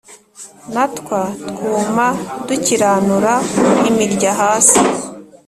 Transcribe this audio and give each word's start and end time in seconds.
Na 0.73 0.85
twa 0.95 1.21
twuma 1.49 2.07
dukiranura 2.47 3.33
imirya 3.89 4.31
hasi 4.41 4.79